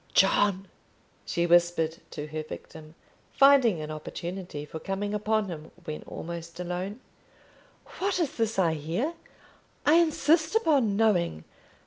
"John," 0.15 0.67
she 1.27 1.45
whispered 1.45 1.99
to 2.09 2.25
her 2.25 2.41
victim, 2.41 2.95
finding 3.33 3.79
an 3.81 3.91
opportunity 3.91 4.65
for 4.65 4.79
coming 4.79 5.13
upon 5.13 5.45
him 5.47 5.69
when 5.83 6.01
almost 6.07 6.59
alone, 6.59 6.99
"what 7.99 8.19
is 8.19 8.35
this 8.35 8.57
I 8.57 8.73
hear? 8.73 9.13
I 9.85 9.97
insist 9.97 10.55
upon 10.55 10.97
knowing. 10.97 11.43